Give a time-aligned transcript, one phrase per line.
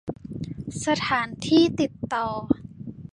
[0.85, 2.27] สถานที่ติดต่อ